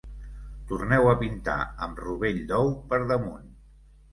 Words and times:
Torneu 0.71 1.09
a 1.09 1.13
pintar 1.19 1.57
amb 1.89 2.01
rovell 2.07 2.41
d’ou, 2.53 2.73
per 2.95 3.03
damunt. 3.13 3.49